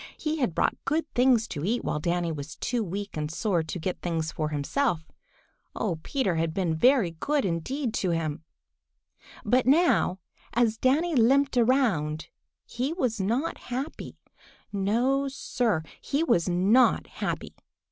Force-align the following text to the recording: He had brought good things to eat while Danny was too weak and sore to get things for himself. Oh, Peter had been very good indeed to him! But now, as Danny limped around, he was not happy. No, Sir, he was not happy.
He 0.17 0.37
had 0.37 0.55
brought 0.55 0.83
good 0.83 1.05
things 1.13 1.47
to 1.49 1.63
eat 1.63 1.83
while 1.85 1.99
Danny 1.99 2.31
was 2.31 2.55
too 2.55 2.83
weak 2.83 3.15
and 3.15 3.29
sore 3.29 3.61
to 3.61 3.77
get 3.79 4.01
things 4.01 4.31
for 4.31 4.49
himself. 4.49 5.11
Oh, 5.75 5.99
Peter 6.01 6.37
had 6.37 6.55
been 6.55 6.73
very 6.75 7.11
good 7.11 7.45
indeed 7.45 7.93
to 8.01 8.09
him! 8.09 8.43
But 9.45 9.67
now, 9.67 10.17
as 10.53 10.79
Danny 10.79 11.13
limped 11.13 11.55
around, 11.55 12.29
he 12.65 12.93
was 12.93 13.21
not 13.21 13.59
happy. 13.59 14.17
No, 14.73 15.27
Sir, 15.27 15.83
he 16.01 16.23
was 16.23 16.49
not 16.49 17.05
happy. 17.05 17.53